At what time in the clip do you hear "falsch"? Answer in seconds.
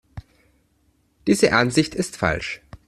2.17-2.63